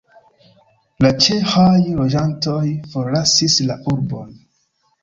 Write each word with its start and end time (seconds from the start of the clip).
La 1.05 1.11
ĉeĥaj 1.25 1.75
loĝantoj 1.99 2.65
forlasis 2.95 3.63
la 3.71 3.79
urbon. 3.95 4.39